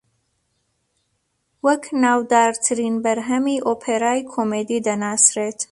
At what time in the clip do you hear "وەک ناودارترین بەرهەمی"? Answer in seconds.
1.65-3.63